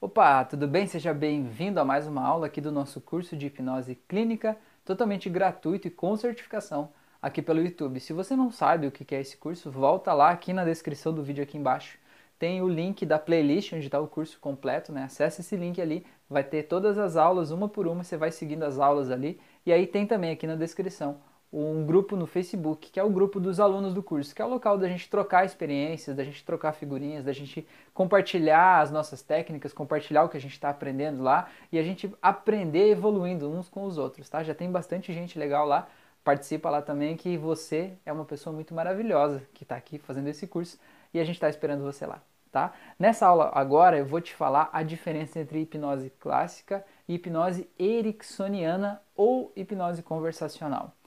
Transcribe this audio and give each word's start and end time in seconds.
Opa, 0.00 0.44
tudo 0.44 0.68
bem? 0.68 0.86
Seja 0.86 1.12
bem-vindo 1.12 1.80
a 1.80 1.84
mais 1.84 2.06
uma 2.06 2.22
aula 2.22 2.46
aqui 2.46 2.60
do 2.60 2.70
nosso 2.70 3.00
curso 3.00 3.36
de 3.36 3.46
hipnose 3.46 3.96
clínica, 4.06 4.56
totalmente 4.84 5.28
gratuito 5.28 5.88
e 5.88 5.90
com 5.90 6.16
certificação 6.16 6.90
aqui 7.20 7.42
pelo 7.42 7.60
YouTube. 7.60 7.98
Se 7.98 8.12
você 8.12 8.36
não 8.36 8.48
sabe 8.48 8.86
o 8.86 8.92
que 8.92 9.12
é 9.12 9.20
esse 9.20 9.36
curso, 9.36 9.72
volta 9.72 10.12
lá 10.12 10.30
aqui 10.30 10.52
na 10.52 10.64
descrição 10.64 11.12
do 11.12 11.20
vídeo 11.20 11.42
aqui 11.42 11.58
embaixo. 11.58 11.98
Tem 12.38 12.62
o 12.62 12.68
link 12.68 13.04
da 13.04 13.18
playlist 13.18 13.72
onde 13.72 13.86
está 13.86 13.98
o 13.98 14.06
curso 14.06 14.38
completo, 14.38 14.92
né? 14.92 15.02
Acesse 15.02 15.40
esse 15.40 15.56
link 15.56 15.80
ali, 15.80 16.06
vai 16.30 16.44
ter 16.44 16.62
todas 16.62 16.96
as 16.96 17.16
aulas 17.16 17.50
uma 17.50 17.68
por 17.68 17.88
uma, 17.88 18.04
você 18.04 18.16
vai 18.16 18.30
seguindo 18.30 18.62
as 18.62 18.78
aulas 18.78 19.10
ali. 19.10 19.40
E 19.66 19.72
aí 19.72 19.84
tem 19.84 20.06
também 20.06 20.30
aqui 20.30 20.46
na 20.46 20.54
descrição 20.54 21.18
um 21.52 21.84
grupo 21.86 22.14
no 22.14 22.26
Facebook, 22.26 22.90
que 22.90 23.00
é 23.00 23.02
o 23.02 23.08
grupo 23.08 23.40
dos 23.40 23.58
alunos 23.58 23.94
do 23.94 24.02
curso, 24.02 24.34
que 24.34 24.42
é 24.42 24.44
o 24.44 24.48
local 24.48 24.76
da 24.76 24.86
gente 24.86 25.08
trocar 25.08 25.46
experiências, 25.46 26.14
da 26.14 26.22
gente 26.22 26.44
trocar 26.44 26.72
figurinhas, 26.72 27.24
da 27.24 27.32
gente 27.32 27.66
compartilhar 27.94 28.80
as 28.80 28.90
nossas 28.90 29.22
técnicas, 29.22 29.72
compartilhar 29.72 30.24
o 30.24 30.28
que 30.28 30.36
a 30.36 30.40
gente 30.40 30.52
está 30.52 30.68
aprendendo 30.68 31.22
lá 31.22 31.48
e 31.72 31.78
a 31.78 31.82
gente 31.82 32.14
aprender 32.20 32.90
evoluindo 32.90 33.50
uns 33.50 33.68
com 33.68 33.84
os 33.84 33.96
outros, 33.96 34.28
tá? 34.28 34.42
Já 34.42 34.54
tem 34.54 34.70
bastante 34.70 35.12
gente 35.12 35.38
legal 35.38 35.66
lá, 35.66 35.88
participa 36.22 36.68
lá 36.68 36.82
também, 36.82 37.16
que 37.16 37.38
você 37.38 37.94
é 38.04 38.12
uma 38.12 38.26
pessoa 38.26 38.54
muito 38.54 38.74
maravilhosa 38.74 39.42
que 39.54 39.62
está 39.62 39.76
aqui 39.76 39.98
fazendo 39.98 40.28
esse 40.28 40.46
curso 40.46 40.78
e 41.14 41.18
a 41.18 41.24
gente 41.24 41.36
está 41.36 41.48
esperando 41.48 41.82
você 41.82 42.04
lá, 42.04 42.20
tá? 42.52 42.74
Nessa 42.98 43.26
aula 43.26 43.50
agora 43.54 43.96
eu 43.96 44.04
vou 44.04 44.20
te 44.20 44.34
falar 44.34 44.68
a 44.70 44.82
diferença 44.82 45.40
entre 45.40 45.60
hipnose 45.62 46.10
clássica 46.20 46.84
e 47.08 47.14
hipnose 47.14 47.70
ericksoniana 47.78 49.00
ou 49.16 49.50
hipnose 49.56 50.02
conversacional. 50.02 50.97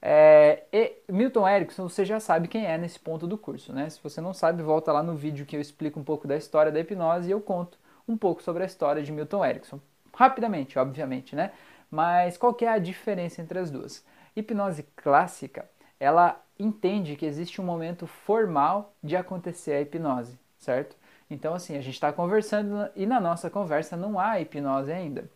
É, 0.00 0.64
Milton 1.08 1.48
Erickson, 1.48 1.88
você 1.88 2.04
já 2.04 2.20
sabe 2.20 2.48
quem 2.48 2.66
é 2.66 2.76
nesse 2.78 2.98
ponto 2.98 3.26
do 3.26 3.38
curso, 3.38 3.72
né? 3.72 3.88
Se 3.90 4.00
você 4.02 4.20
não 4.20 4.32
sabe, 4.32 4.62
volta 4.62 4.92
lá 4.92 5.02
no 5.02 5.16
vídeo 5.16 5.46
que 5.46 5.56
eu 5.56 5.60
explico 5.60 5.98
um 5.98 6.04
pouco 6.04 6.28
da 6.28 6.36
história 6.36 6.70
da 6.70 6.80
hipnose 6.80 7.28
e 7.28 7.32
eu 7.32 7.40
conto 7.40 7.78
um 8.06 8.16
pouco 8.16 8.42
sobre 8.42 8.62
a 8.62 8.66
história 8.66 9.02
de 9.02 9.10
Milton 9.10 9.44
Erickson. 9.44 9.80
Rapidamente, 10.14 10.78
obviamente, 10.78 11.34
né? 11.34 11.52
Mas 11.90 12.36
qual 12.36 12.56
é 12.60 12.68
a 12.68 12.78
diferença 12.78 13.40
entre 13.42 13.58
as 13.58 13.70
duas? 13.70 14.04
Hipnose 14.34 14.82
clássica, 14.94 15.68
ela 15.98 16.40
entende 16.58 17.16
que 17.16 17.26
existe 17.26 17.60
um 17.60 17.64
momento 17.64 18.06
formal 18.06 18.94
de 19.02 19.16
acontecer 19.16 19.72
a 19.72 19.80
hipnose, 19.80 20.38
certo? 20.58 20.96
Então, 21.30 21.54
assim, 21.54 21.76
a 21.76 21.80
gente 21.80 21.94
está 21.94 22.12
conversando 22.12 22.88
e 22.94 23.06
na 23.06 23.20
nossa 23.20 23.50
conversa 23.50 23.96
não 23.96 24.18
há 24.18 24.40
hipnose 24.40 24.92
ainda. 24.92 25.28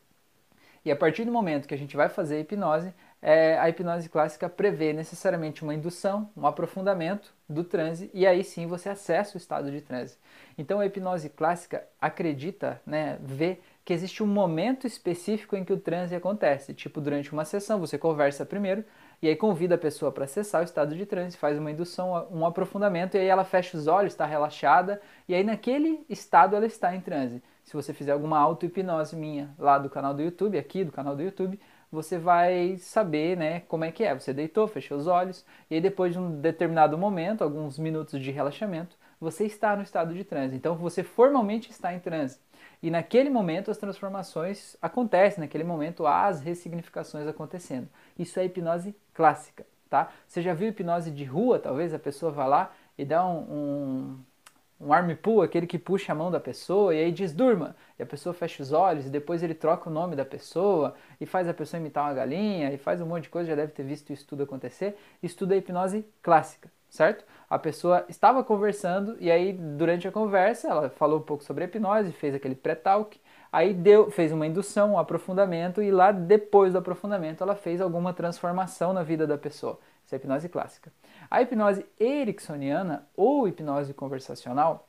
E 0.84 0.90
a 0.90 0.96
partir 0.96 1.24
do 1.24 1.32
momento 1.32 1.68
que 1.68 1.74
a 1.74 1.78
gente 1.78 1.96
vai 1.96 2.08
fazer 2.08 2.36
a 2.36 2.40
hipnose, 2.40 2.94
é, 3.22 3.58
a 3.58 3.68
hipnose 3.68 4.08
clássica 4.08 4.48
prevê 4.48 4.92
necessariamente 4.92 5.62
uma 5.62 5.74
indução, 5.74 6.30
um 6.36 6.46
aprofundamento 6.46 7.34
do 7.48 7.62
transe 7.62 8.10
e 8.14 8.26
aí 8.26 8.42
sim 8.42 8.66
você 8.66 8.88
acessa 8.88 9.36
o 9.36 9.36
estado 9.36 9.70
de 9.70 9.80
transe. 9.80 10.16
Então 10.56 10.80
a 10.80 10.86
hipnose 10.86 11.28
clássica 11.28 11.84
acredita, 12.00 12.80
né, 12.86 13.18
vê 13.20 13.58
que 13.84 13.92
existe 13.92 14.22
um 14.22 14.26
momento 14.26 14.86
específico 14.86 15.56
em 15.56 15.64
que 15.64 15.72
o 15.72 15.78
transe 15.78 16.14
acontece, 16.14 16.72
tipo 16.72 17.00
durante 17.00 17.32
uma 17.32 17.44
sessão 17.44 17.78
você 17.78 17.98
conversa 17.98 18.46
primeiro 18.46 18.84
e 19.20 19.28
aí 19.28 19.36
convida 19.36 19.74
a 19.74 19.78
pessoa 19.78 20.10
para 20.10 20.24
acessar 20.24 20.62
o 20.62 20.64
estado 20.64 20.96
de 20.96 21.04
transe, 21.04 21.36
faz 21.36 21.58
uma 21.58 21.70
indução, 21.70 22.26
um 22.30 22.46
aprofundamento 22.46 23.16
e 23.16 23.18
aí 23.18 23.26
ela 23.26 23.44
fecha 23.44 23.76
os 23.76 23.86
olhos, 23.86 24.12
está 24.12 24.24
relaxada 24.24 25.00
e 25.28 25.34
aí 25.34 25.44
naquele 25.44 26.04
estado 26.08 26.56
ela 26.56 26.64
está 26.64 26.94
em 26.94 27.00
transe. 27.00 27.42
Se 27.64 27.74
você 27.74 27.92
fizer 27.92 28.12
alguma 28.12 28.38
auto-hipnose 28.38 29.14
minha 29.14 29.50
lá 29.58 29.78
do 29.78 29.90
canal 29.90 30.14
do 30.14 30.22
YouTube, 30.22 30.58
aqui 30.58 30.84
do 30.84 30.90
canal 30.90 31.14
do 31.14 31.22
YouTube, 31.22 31.60
você 31.90 32.18
vai 32.18 32.76
saber 32.78 33.36
né, 33.36 33.60
como 33.60 33.84
é 33.84 33.90
que 33.92 34.04
é. 34.04 34.14
Você 34.14 34.32
deitou, 34.32 34.68
fechou 34.68 34.98
os 34.98 35.06
olhos, 35.06 35.44
e 35.70 35.74
aí 35.74 35.80
depois 35.80 36.12
de 36.12 36.18
um 36.18 36.40
determinado 36.40 36.96
momento, 36.96 37.42
alguns 37.42 37.78
minutos 37.78 38.20
de 38.20 38.30
relaxamento, 38.30 38.96
você 39.20 39.44
está 39.44 39.76
no 39.76 39.82
estado 39.82 40.14
de 40.14 40.24
transe. 40.24 40.56
Então 40.56 40.74
você 40.74 41.02
formalmente 41.02 41.70
está 41.70 41.92
em 41.92 42.00
transe. 42.00 42.38
E 42.82 42.90
naquele 42.90 43.28
momento 43.28 43.70
as 43.70 43.76
transformações 43.76 44.76
acontecem, 44.80 45.40
naquele 45.40 45.64
momento 45.64 46.06
há 46.06 46.26
as 46.26 46.40
ressignificações 46.40 47.26
acontecendo. 47.26 47.88
Isso 48.18 48.40
é 48.40 48.44
hipnose 48.44 48.94
clássica, 49.12 49.66
tá? 49.88 50.10
Você 50.26 50.40
já 50.40 50.54
viu 50.54 50.68
hipnose 50.68 51.10
de 51.10 51.24
rua, 51.24 51.58
talvez 51.58 51.92
a 51.92 51.98
pessoa 51.98 52.32
vá 52.32 52.46
lá 52.46 52.72
e 52.96 53.04
dá 53.04 53.26
um, 53.26 53.38
um 53.38 54.18
um 54.80 54.92
arm 54.92 55.14
pull, 55.14 55.42
aquele 55.42 55.66
que 55.66 55.78
puxa 55.78 56.12
a 56.12 56.14
mão 56.14 56.30
da 56.30 56.40
pessoa 56.40 56.94
e 56.94 56.98
aí 56.98 57.12
diz 57.12 57.32
durma, 57.34 57.76
e 57.98 58.02
a 58.02 58.06
pessoa 58.06 58.32
fecha 58.32 58.62
os 58.62 58.72
olhos 58.72 59.06
e 59.06 59.10
depois 59.10 59.42
ele 59.42 59.52
troca 59.52 59.90
o 59.90 59.92
nome 59.92 60.16
da 60.16 60.24
pessoa 60.24 60.94
e 61.20 61.26
faz 61.26 61.46
a 61.46 61.52
pessoa 61.52 61.78
imitar 61.78 62.04
uma 62.04 62.14
galinha 62.14 62.72
e 62.72 62.78
faz 62.78 63.00
um 63.00 63.06
monte 63.06 63.24
de 63.24 63.28
coisa, 63.28 63.50
já 63.50 63.54
deve 63.54 63.72
ter 63.72 63.82
visto 63.82 64.10
isso 64.10 64.26
tudo 64.26 64.42
acontecer. 64.42 64.96
Isso 65.22 65.36
tudo 65.36 65.52
é 65.52 65.58
hipnose 65.58 66.06
clássica, 66.22 66.70
certo? 66.88 67.26
A 67.48 67.58
pessoa 67.58 68.06
estava 68.08 68.42
conversando 68.42 69.16
e 69.20 69.30
aí 69.30 69.52
durante 69.52 70.08
a 70.08 70.12
conversa 70.12 70.68
ela 70.68 70.88
falou 70.88 71.18
um 71.18 71.22
pouco 71.22 71.44
sobre 71.44 71.64
a 71.64 71.66
hipnose, 71.66 72.12
fez 72.12 72.34
aquele 72.34 72.54
pré-talk, 72.54 73.20
aí 73.52 73.74
deu, 73.74 74.10
fez 74.10 74.32
uma 74.32 74.46
indução, 74.46 74.92
um 74.92 74.98
aprofundamento 74.98 75.82
e 75.82 75.90
lá 75.90 76.10
depois 76.10 76.72
do 76.72 76.78
aprofundamento 76.78 77.44
ela 77.44 77.54
fez 77.54 77.82
alguma 77.82 78.14
transformação 78.14 78.94
na 78.94 79.02
vida 79.02 79.26
da 79.26 79.36
pessoa. 79.36 79.78
Isso 80.06 80.14
é 80.14 80.16
hipnose 80.16 80.48
clássica. 80.48 80.90
A 81.30 81.40
hipnose 81.42 81.86
ericksoniana 81.98 83.06
ou 83.16 83.46
hipnose 83.46 83.94
conversacional, 83.94 84.88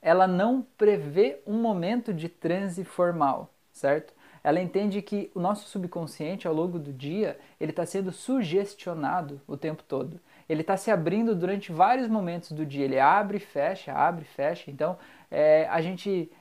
ela 0.00 0.26
não 0.26 0.64
prevê 0.78 1.40
um 1.46 1.60
momento 1.60 2.14
de 2.14 2.28
transe 2.28 2.84
formal, 2.84 3.52
certo? 3.72 4.14
Ela 4.42 4.60
entende 4.60 5.02
que 5.02 5.30
o 5.34 5.40
nosso 5.40 5.68
subconsciente, 5.68 6.46
ao 6.46 6.54
longo 6.54 6.78
do 6.78 6.92
dia, 6.92 7.38
ele 7.60 7.72
está 7.72 7.84
sendo 7.84 8.10
sugestionado 8.10 9.40
o 9.46 9.56
tempo 9.56 9.82
todo. 9.82 10.18
Ele 10.48 10.62
está 10.62 10.76
se 10.76 10.90
abrindo 10.90 11.34
durante 11.34 11.70
vários 11.70 12.08
momentos 12.08 12.52
do 12.52 12.64
dia. 12.64 12.84
Ele 12.84 12.98
abre 12.98 13.36
e 13.36 13.40
fecha, 13.40 13.92
abre 13.92 14.24
e 14.24 14.28
fecha. 14.34 14.70
Então, 14.70 14.96
é, 15.30 15.66
a 15.68 15.80
gente, 15.82 16.32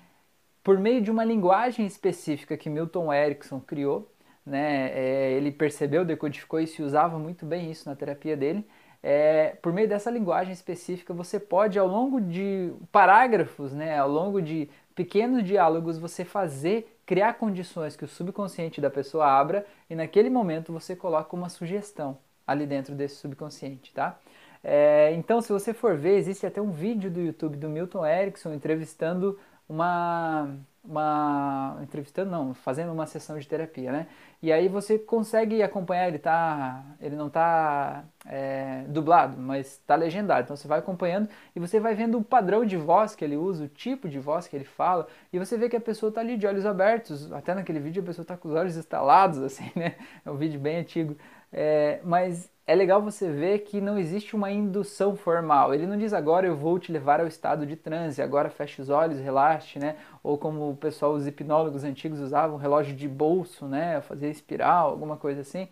por 0.64 0.80
meio 0.80 1.02
de 1.02 1.12
uma 1.12 1.26
linguagem 1.26 1.86
específica 1.86 2.56
que 2.56 2.70
Milton 2.70 3.12
Erickson 3.14 3.60
criou, 3.60 4.10
né, 4.46 4.92
é, 4.94 5.32
ele 5.34 5.52
percebeu, 5.52 6.06
decodificou 6.06 6.60
isso 6.60 6.82
e 6.82 6.86
usava 6.86 7.20
muito 7.20 7.46
bem 7.46 7.70
isso 7.70 7.88
na 7.88 7.96
terapia 7.96 8.36
dele, 8.38 8.66
é, 9.02 9.58
por 9.62 9.72
meio 9.72 9.88
dessa 9.88 10.12
linguagem 10.12 10.54
específica, 10.54 11.14
você 11.14 11.40
pode, 11.40 11.80
ao 11.80 11.88
longo 11.88 12.20
de 12.20 12.74
parágrafos, 12.92 13.74
né, 13.74 13.98
ao 13.98 14.10
longo 14.10 14.42
de 14.42 14.70
pequenos 14.94 15.44
diálogos, 15.44 15.98
você 15.98 16.26
fazer, 16.26 17.00
criar 17.06 17.34
condições 17.34 17.96
que 17.96 18.04
o 18.04 18.08
subconsciente 18.08 18.82
da 18.82 18.90
pessoa 18.90 19.26
abra 19.26 19.66
e 19.90 19.96
naquele 19.96 20.30
momento 20.30 20.74
você 20.74 20.96
coloca 20.96 21.36
uma 21.36 21.50
sugestão 21.50 22.18
ali 22.46 22.66
dentro 22.66 22.94
desse 22.94 23.16
subconsciente, 23.16 23.94
tá? 23.94 24.20
É, 24.62 25.14
então, 25.14 25.42
se 25.42 25.54
você 25.54 25.74
for 25.74 25.96
ver, 25.96 26.18
existe 26.18 26.46
até 26.46 26.62
um 26.62 26.72
vídeo 26.72 27.10
do 27.10 27.22
YouTube 27.22 27.56
do 27.56 27.70
Milton 27.70 28.06
Erickson 28.06 28.54
entrevistando 28.54 29.40
uma 29.70 30.50
uma 30.84 31.78
entrevistando 31.82 32.32
não, 32.32 32.54
fazendo 32.54 32.92
uma 32.92 33.06
sessão 33.06 33.38
de 33.38 33.48
terapia, 33.48 33.92
né? 33.92 34.08
E 34.42 34.54
aí 34.54 34.70
você 34.70 34.98
consegue 34.98 35.62
acompanhar, 35.62 36.08
ele 36.08 36.18
tá, 36.18 36.84
ele 37.02 37.16
não 37.16 37.30
tá 37.30 38.06
é, 38.26 38.86
dublado, 38.88 39.38
mas 39.38 39.74
está 39.74 39.96
legendado. 39.96 40.44
Então 40.44 40.56
você 40.56 40.68
vai 40.68 40.80
acompanhando 40.80 41.28
e 41.54 41.60
você 41.60 41.80
vai 41.80 41.94
vendo 41.94 42.18
o 42.18 42.24
padrão 42.24 42.64
de 42.64 42.78
voz 42.78 43.16
que 43.16 43.26
ele 43.26 43.36
usa, 43.36 43.66
o 43.66 43.68
tipo 43.68 44.08
de 44.08 44.18
voz 44.18 44.48
que 44.48 44.56
ele 44.56 44.64
fala, 44.64 45.08
e 45.34 45.38
você 45.38 45.58
vê 45.58 45.68
que 45.68 45.76
a 45.76 45.82
pessoa 45.82 46.10
está 46.10 46.22
ali 46.22 46.38
de 46.38 46.48
olhos 46.48 46.66
abertos. 46.66 47.32
Até 47.34 47.54
naquele 47.54 47.80
vídeo 47.80 48.02
a 48.02 48.06
pessoa 48.06 48.24
está 48.24 48.38
com 48.38 48.48
os 48.48 48.56
olhos 48.56 48.78
estalados, 48.78 49.40
assim, 49.44 49.70
né? 49.76 49.96
É 50.26 50.32
um 50.32 50.38
vídeo 50.38 50.60
bem 50.60 50.78
antigo. 50.78 51.18
É, 51.52 52.00
mas 52.04 52.52
é 52.70 52.76
legal 52.76 53.02
você 53.02 53.32
ver 53.32 53.60
que 53.60 53.82
não 53.82 53.98
existe 53.98 54.36
uma 54.36 54.52
indução 54.52 55.16
formal. 55.16 55.74
Ele 55.74 55.88
não 55.88 55.98
diz 55.98 56.14
agora 56.14 56.46
eu 56.46 56.56
vou 56.56 56.78
te 56.78 56.92
levar 56.92 57.20
ao 57.20 57.26
estado 57.26 57.66
de 57.66 57.76
transe, 57.76 58.22
agora 58.22 58.50
feche 58.50 58.80
os 58.80 58.90
olhos, 58.90 59.20
relaxe, 59.20 59.80
né? 59.80 59.96
Ou 60.22 60.38
como 60.38 60.70
o 60.70 60.78
pessoal, 60.78 61.14
os 61.14 61.26
hipnólogos 61.26 61.84
antigos 61.84 62.20
usavam, 62.20 62.58
relógio 62.58 62.96
de 62.96 63.08
bolso, 63.08 63.66
né? 63.66 64.02
Fazer 64.02 64.30
espiral, 64.30 64.92
alguma 64.92 65.18
coisa 65.18 65.42
assim, 65.42 65.68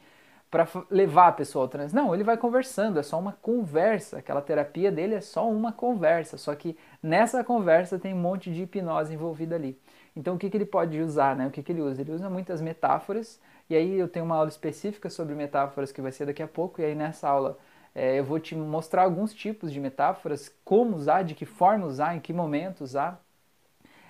para 0.49 0.67
levar 0.89 1.27
a 1.27 1.31
pessoa 1.33 1.65
ao 1.65 1.69
transe. 1.69 1.95
Não, 1.95 2.15
ele 2.15 2.23
vai 2.23 2.35
conversando, 2.35 2.99
é 2.99 3.03
só 3.03 3.19
uma 3.19 3.33
conversa. 3.33 4.17
Aquela 4.17 4.41
terapia 4.41 4.91
dele 4.91 5.13
é 5.13 5.21
só 5.21 5.47
uma 5.47 5.71
conversa, 5.71 6.35
só 6.35 6.55
que 6.55 6.75
nessa 7.03 7.43
conversa 7.43 7.99
tem 7.99 8.11
um 8.11 8.17
monte 8.17 8.51
de 8.51 8.63
hipnose 8.63 9.13
envolvida 9.13 9.53
ali. 9.53 9.79
Então 10.15 10.33
o 10.33 10.37
que, 10.39 10.49
que 10.49 10.57
ele 10.57 10.65
pode 10.65 10.99
usar, 10.99 11.35
né? 11.35 11.45
O 11.45 11.51
que, 11.51 11.61
que 11.61 11.71
ele 11.71 11.81
usa? 11.81 12.01
Ele 12.01 12.11
usa 12.11 12.27
muitas 12.27 12.59
metáforas 12.59 13.39
e 13.69 13.75
aí 13.75 13.95
eu 13.99 14.07
tenho 14.07 14.25
uma 14.25 14.35
aula 14.35 14.49
específica 14.49 15.09
sobre 15.09 15.35
metáforas 15.35 15.91
que 15.91 16.01
vai 16.01 16.11
ser 16.11 16.25
daqui 16.25 16.41
a 16.43 16.47
pouco, 16.47 16.81
e 16.81 16.85
aí 16.85 16.95
nessa 16.95 17.27
aula 17.29 17.57
é, 17.95 18.19
eu 18.19 18.23
vou 18.23 18.39
te 18.39 18.55
mostrar 18.55 19.03
alguns 19.03 19.33
tipos 19.33 19.71
de 19.71 19.79
metáforas, 19.79 20.53
como 20.63 20.95
usar, 20.95 21.23
de 21.23 21.33
que 21.35 21.45
forma 21.45 21.85
usar, 21.85 22.15
em 22.15 22.19
que 22.19 22.31
momento 22.33 22.81
usar. 22.83 23.23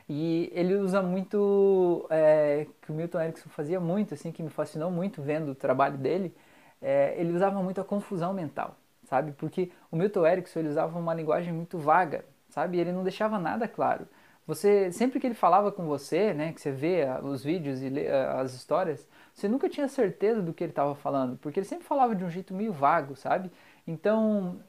E 0.09 0.50
ele 0.54 0.75
usa 0.75 1.01
muito, 1.01 2.07
é, 2.09 2.68
que 2.81 2.92
o 2.92 2.95
Milton 2.95 3.19
Erickson 3.21 3.50
fazia 3.50 3.80
muito, 3.80 4.13
assim, 4.13 4.31
que 4.31 4.42
me 4.42 4.50
fascinou 4.50 4.89
muito 4.89 5.21
vendo 5.21 5.51
o 5.51 5.56
trabalho 5.56 5.98
dele, 5.98 6.33
é, 6.81 7.15
ele 7.18 7.33
usava 7.33 7.62
muito 7.62 7.81
a 7.81 7.83
confusão 7.83 8.33
mental, 8.33 8.75
sabe? 9.06 9.33
Porque 9.33 9.71
o 9.92 9.98
Milton 9.98 10.25
Erickson 10.25 10.59
ele 10.59 10.69
usava 10.69 10.98
uma 10.98 11.13
linguagem 11.13 11.51
muito 11.54 11.77
vaga, 11.77 12.24
sabe? 12.50 12.80
Ele 12.80 12.92
não 12.92 13.04
deixava 13.04 13.38
nada 13.39 13.68
claro. 13.68 14.07
Você, 14.47 14.91
sempre 14.94 15.19
que 15.19 15.27
ele 15.27 15.35
falava 15.35 15.71
com 15.71 15.85
você, 15.85 16.33
né, 16.33 16.53
que 16.53 16.61
você 16.61 16.71
vê 16.71 17.05
os 17.21 17.44
vídeos 17.44 17.81
e 17.81 17.89
lê 17.89 18.07
as 18.09 18.53
histórias, 18.53 19.07
você 19.33 19.47
nunca 19.47 19.69
tinha 19.69 19.88
certeza 19.89 20.41
do 20.41 20.53
que 20.53 20.63
ele 20.63 20.71
estava 20.71 20.95
falando, 20.95 21.38
porque 21.38 21.59
ele 21.59 21.67
sempre 21.67 21.85
falava 21.85 22.15
de 22.15 22.23
um 22.23 22.29
jeito 22.29 22.53
meio 22.53 22.71
vago, 22.73 23.15
sabe? 23.15 23.51
Então, 23.85 24.59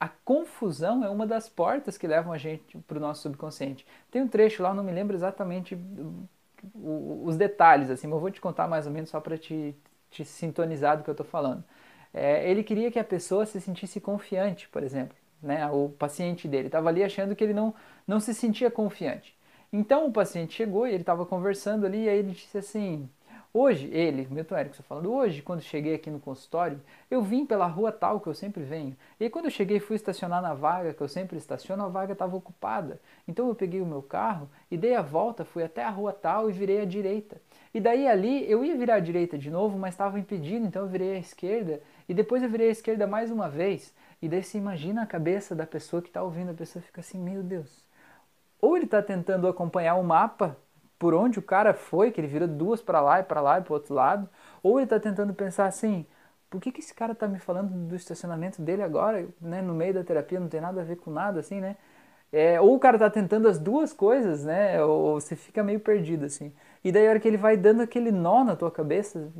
a 0.00 0.08
confusão 0.08 1.04
é 1.04 1.08
uma 1.08 1.26
das 1.26 1.48
portas 1.48 1.96
que 1.96 2.06
levam 2.06 2.32
a 2.32 2.38
gente 2.38 2.76
para 2.78 2.98
o 2.98 3.00
nosso 3.00 3.22
subconsciente. 3.22 3.86
Tem 4.10 4.20
um 4.22 4.28
trecho 4.28 4.62
lá, 4.62 4.74
não 4.74 4.84
me 4.84 4.92
lembro 4.92 5.16
exatamente 5.16 5.78
os 6.74 7.36
detalhes, 7.36 7.90
assim, 7.90 8.06
mas 8.06 8.14
eu 8.16 8.20
vou 8.20 8.30
te 8.30 8.40
contar 8.40 8.68
mais 8.68 8.86
ou 8.86 8.92
menos 8.92 9.10
só 9.10 9.20
para 9.20 9.38
te, 9.38 9.74
te 10.10 10.24
sintonizar 10.24 10.96
do 10.96 11.04
que 11.04 11.10
eu 11.10 11.12
estou 11.12 11.26
falando. 11.26 11.64
É, 12.12 12.48
ele 12.50 12.62
queria 12.62 12.90
que 12.90 12.98
a 12.98 13.04
pessoa 13.04 13.46
se 13.46 13.60
sentisse 13.60 14.00
confiante, 14.00 14.68
por 14.68 14.82
exemplo, 14.82 15.16
né? 15.42 15.68
o 15.70 15.90
paciente 15.90 16.48
dele 16.48 16.66
estava 16.66 16.88
ali 16.88 17.04
achando 17.04 17.36
que 17.36 17.44
ele 17.44 17.54
não, 17.54 17.74
não 18.08 18.18
se 18.18 18.34
sentia 18.34 18.70
confiante. 18.70 19.36
Então 19.72 20.06
o 20.06 20.12
paciente 20.12 20.54
chegou 20.54 20.86
e 20.86 20.90
ele 20.90 21.02
estava 21.02 21.26
conversando 21.26 21.86
ali 21.86 22.04
e 22.04 22.08
aí 22.08 22.18
ele 22.18 22.32
disse 22.32 22.58
assim, 22.58 23.08
Hoje, 23.52 23.88
ele, 23.92 24.28
Milton 24.30 24.58
Erickson 24.58 24.82
falando, 24.82 25.10
hoje, 25.10 25.40
quando 25.40 25.62
cheguei 25.62 25.94
aqui 25.94 26.10
no 26.10 26.20
consultório, 26.20 26.78
eu 27.10 27.22
vim 27.22 27.46
pela 27.46 27.66
rua 27.66 27.90
tal 27.90 28.20
que 28.20 28.26
eu 28.26 28.34
sempre 28.34 28.62
venho. 28.62 28.94
E 29.18 29.24
aí, 29.24 29.30
quando 29.30 29.46
eu 29.46 29.50
cheguei 29.50 29.80
fui 29.80 29.96
estacionar 29.96 30.42
na 30.42 30.52
vaga 30.52 30.92
que 30.92 31.00
eu 31.00 31.08
sempre 31.08 31.38
estaciono, 31.38 31.82
a 31.82 31.88
vaga 31.88 32.12
estava 32.12 32.36
ocupada. 32.36 33.00
Então 33.26 33.48
eu 33.48 33.54
peguei 33.54 33.80
o 33.80 33.86
meu 33.86 34.02
carro 34.02 34.50
e 34.70 34.76
dei 34.76 34.94
a 34.94 35.00
volta, 35.00 35.46
fui 35.46 35.64
até 35.64 35.82
a 35.82 35.88
rua 35.88 36.12
tal 36.12 36.50
e 36.50 36.52
virei 36.52 36.82
à 36.82 36.84
direita. 36.84 37.40
E 37.72 37.80
daí 37.80 38.06
ali 38.06 38.48
eu 38.50 38.62
ia 38.62 38.76
virar 38.76 38.96
à 38.96 39.00
direita 39.00 39.38
de 39.38 39.50
novo, 39.50 39.78
mas 39.78 39.94
estava 39.94 40.20
impedido, 40.20 40.66
então 40.66 40.82
eu 40.82 40.88
virei 40.88 41.16
à 41.16 41.18
esquerda. 41.18 41.80
E 42.06 42.12
depois 42.12 42.42
eu 42.42 42.50
virei 42.50 42.68
à 42.68 42.72
esquerda 42.72 43.06
mais 43.06 43.30
uma 43.30 43.48
vez. 43.48 43.94
E 44.20 44.28
daí 44.28 44.42
você 44.42 44.58
imagina 44.58 45.02
a 45.02 45.06
cabeça 45.06 45.54
da 45.54 45.66
pessoa 45.66 46.02
que 46.02 46.08
está 46.08 46.22
ouvindo, 46.22 46.50
a 46.50 46.54
pessoa 46.54 46.82
fica 46.82 47.00
assim, 47.00 47.18
meu 47.18 47.42
Deus. 47.42 47.87
Ou 48.60 48.76
ele 48.76 48.84
está 48.86 49.02
tentando 49.02 49.46
acompanhar 49.48 49.94
o 49.96 50.04
mapa 50.04 50.56
por 50.98 51.14
onde 51.14 51.38
o 51.38 51.42
cara 51.42 51.72
foi, 51.74 52.10
que 52.10 52.20
ele 52.20 52.26
vira 52.26 52.46
duas 52.46 52.82
para 52.82 53.00
lá 53.00 53.20
e 53.20 53.22
para 53.22 53.40
lá 53.40 53.58
e 53.58 53.62
para 53.62 53.74
outro 53.74 53.94
lado, 53.94 54.28
ou 54.62 54.78
ele 54.78 54.84
está 54.84 54.98
tentando 54.98 55.32
pensar 55.32 55.66
assim, 55.66 56.04
por 56.50 56.60
que, 56.60 56.72
que 56.72 56.80
esse 56.80 56.94
cara 56.94 57.12
está 57.12 57.28
me 57.28 57.38
falando 57.38 57.70
do 57.88 57.94
estacionamento 57.94 58.60
dele 58.62 58.82
agora, 58.82 59.28
né, 59.40 59.62
no 59.62 59.74
meio 59.74 59.94
da 59.94 60.02
terapia, 60.02 60.40
não 60.40 60.48
tem 60.48 60.60
nada 60.60 60.80
a 60.80 60.84
ver 60.84 60.96
com 60.96 61.10
nada, 61.10 61.40
assim, 61.40 61.60
né? 61.60 61.76
É, 62.30 62.60
ou 62.60 62.74
o 62.74 62.78
cara 62.78 62.96
está 62.96 63.08
tentando 63.08 63.48
as 63.48 63.58
duas 63.58 63.92
coisas, 63.92 64.44
né? 64.44 64.82
Ou 64.84 65.18
você 65.18 65.34
fica 65.34 65.62
meio 65.62 65.80
perdido, 65.80 66.26
assim. 66.26 66.52
E 66.84 66.92
daí 66.92 67.06
a 67.06 67.10
hora 67.10 67.20
que 67.20 67.26
ele 67.26 67.38
vai 67.38 67.56
dando 67.56 67.80
aquele 67.82 68.12
nó 68.12 68.44
na 68.44 68.54
tua 68.54 68.70
cabeça, 68.70 69.32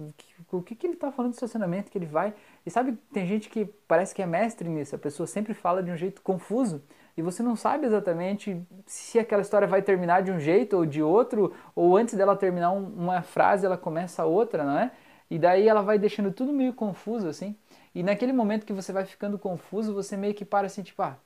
o 0.51 0.63
que, 0.63 0.75
que 0.75 0.87
ele 0.87 0.95
está 0.95 1.13
falando 1.13 1.33
do 1.33 1.35
estacionamento, 1.35 1.91
que 1.91 1.99
ele 1.99 2.07
vai... 2.07 2.35
E 2.65 2.71
sabe, 2.71 2.93
tem 3.13 3.27
gente 3.27 3.51
que 3.51 3.67
parece 3.87 4.15
que 4.15 4.23
é 4.23 4.27
mestre 4.27 4.69
nisso, 4.69 4.95
a 4.97 4.99
pessoa 4.99 5.27
sempre 5.27 5.53
fala 5.55 5.83
de 5.83 5.91
um 5.91 5.97
jeito 5.97 6.23
confuso, 6.23 6.83
e 7.19 7.23
você 7.23 7.43
não 7.43 7.57
sabe 7.57 7.85
exatamente 7.85 8.65
se 8.87 9.19
aquela 9.19 9.43
história 9.43 9.67
vai 9.67 9.83
terminar 9.83 10.23
de 10.23 10.31
um 10.31 10.39
jeito 10.39 10.77
ou 10.77 10.87
de 10.87 11.03
outro, 11.03 11.53
ou 11.75 11.97
antes 11.97 12.15
dela 12.15 12.37
terminar 12.37 12.71
um, 12.71 12.85
uma 12.85 13.23
frase 13.23 13.67
ela 13.67 13.77
começa 13.77 14.25
outra, 14.25 14.63
não 14.63 14.79
é? 14.79 14.93
E 15.29 15.37
daí 15.37 15.67
ela 15.67 15.83
vai 15.83 15.99
deixando 15.99 16.31
tudo 16.31 16.53
meio 16.53 16.73
confuso 16.73 17.27
assim. 17.27 17.57
E 17.93 18.05
naquele 18.05 18.33
momento 18.33 18.65
que 18.65 18.73
você 18.73 18.93
vai 18.93 19.05
ficando 19.05 19.37
confuso, 19.37 19.93
você 19.93 20.17
meio 20.17 20.33
que 20.33 20.45
para 20.45 20.69
assim, 20.69 20.81
tipo, 20.81 21.03
ah, 21.03 21.17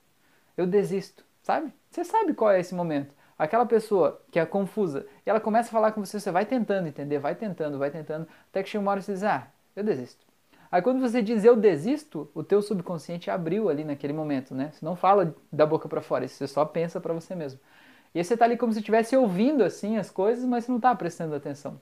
eu 0.56 0.66
desisto, 0.66 1.26
sabe? 1.42 1.70
Você 1.90 2.04
sabe 2.04 2.32
qual 2.32 2.50
é 2.50 2.58
esse 2.58 2.74
momento. 2.74 3.14
Aquela 3.38 3.66
pessoa 3.66 4.18
que 4.30 4.38
é 4.38 4.46
confusa, 4.46 5.06
e 5.26 5.28
ela 5.28 5.40
começa 5.40 5.68
a 5.68 5.72
falar 5.72 5.92
com 5.92 6.02
você, 6.02 6.18
você 6.18 6.30
vai 6.30 6.46
tentando 6.46 6.88
entender, 6.88 7.18
vai 7.18 7.34
tentando, 7.34 7.78
vai 7.78 7.90
tentando, 7.90 8.26
até 8.48 8.62
que 8.62 8.70
chega 8.70 8.80
uma 8.80 8.92
hora 8.92 9.00
e 9.00 9.02
você 9.02 9.12
diz, 9.12 9.24
ah, 9.24 9.46
eu 9.76 9.84
desisto. 9.84 10.24
Aí 10.72 10.80
quando 10.80 11.00
você 11.00 11.20
diz 11.20 11.44
eu 11.44 11.54
desisto, 11.54 12.30
o 12.34 12.42
teu 12.42 12.62
subconsciente 12.62 13.30
abriu 13.30 13.68
ali 13.68 13.84
naquele 13.84 14.14
momento, 14.14 14.54
né? 14.54 14.70
Você 14.72 14.82
não 14.82 14.96
fala 14.96 15.36
da 15.52 15.66
boca 15.66 15.86
para 15.86 16.00
fora, 16.00 16.26
você 16.26 16.48
só 16.48 16.64
pensa 16.64 16.98
para 16.98 17.12
você 17.12 17.34
mesmo. 17.34 17.60
E 18.14 18.18
aí 18.18 18.24
você 18.24 18.32
está 18.32 18.46
ali 18.46 18.56
como 18.56 18.72
se 18.72 18.78
estivesse 18.78 19.14
ouvindo 19.14 19.62
assim 19.62 19.98
as 19.98 20.10
coisas, 20.10 20.46
mas 20.46 20.64
você 20.64 20.70
não 20.72 20.78
está 20.78 20.94
prestando 20.94 21.34
atenção. 21.34 21.78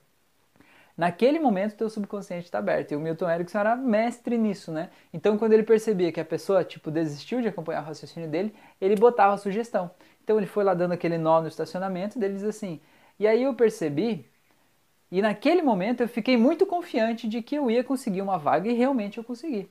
Naquele 0.96 1.38
momento, 1.38 1.72
o 1.72 1.76
teu 1.76 1.88
subconsciente 1.88 2.44
está 2.44 2.58
aberto. 2.58 2.92
E 2.92 2.96
o 2.96 3.00
Milton 3.00 3.30
Erickson 3.30 3.58
era 3.58 3.76
mestre 3.76 4.36
nisso, 4.36 4.70
né? 4.70 4.90
Então, 5.14 5.38
quando 5.38 5.52
ele 5.54 5.62
percebia 5.62 6.12
que 6.12 6.20
a 6.20 6.24
pessoa, 6.24 6.62
tipo, 6.62 6.90
desistiu 6.90 7.40
de 7.40 7.48
acompanhar 7.48 7.82
o 7.82 7.86
raciocínio 7.86 8.28
dele, 8.28 8.54
ele 8.80 8.96
botava 8.96 9.34
a 9.34 9.38
sugestão. 9.38 9.90
Então, 10.22 10.36
ele 10.36 10.46
foi 10.46 10.62
lá 10.62 10.74
dando 10.74 10.92
aquele 10.92 11.16
nó 11.16 11.40
no 11.40 11.48
estacionamento, 11.48 12.18
e 12.18 12.24
ele 12.24 12.34
diz 12.34 12.44
assim, 12.44 12.80
e 13.18 13.26
aí 13.26 13.42
eu 13.42 13.54
percebi 13.54 14.29
e 15.10 15.20
naquele 15.20 15.62
momento 15.62 16.02
eu 16.02 16.08
fiquei 16.08 16.36
muito 16.36 16.66
confiante 16.66 17.28
de 17.28 17.42
que 17.42 17.56
eu 17.56 17.70
ia 17.70 17.82
conseguir 17.82 18.22
uma 18.22 18.38
vaga 18.38 18.68
e 18.68 18.74
realmente 18.74 19.18
eu 19.18 19.24
consegui. 19.24 19.68